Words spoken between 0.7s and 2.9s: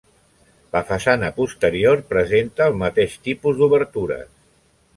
La façana posterior presenta el